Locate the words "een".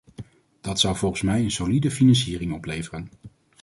1.43-1.51